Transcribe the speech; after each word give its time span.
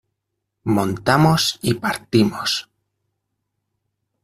montamos 0.63 1.59
y 1.61 1.75
partimos. 1.75 2.67